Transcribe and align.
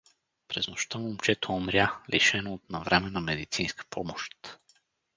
През 0.47 0.67
нощта 0.67 0.97
момчето 0.99 1.51
умря, 1.53 1.99
лишено 2.13 2.53
от 2.53 2.69
навременна 2.69 3.21
медицинска 3.21 3.85
помощ. 3.89 4.59